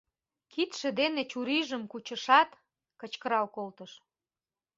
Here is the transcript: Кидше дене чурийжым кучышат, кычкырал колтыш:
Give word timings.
Кидше 0.51 0.89
дене 0.99 1.21
чурийжым 1.31 1.83
кучышат, 1.91 2.49
кычкырал 2.99 3.45
колтыш: 3.55 3.91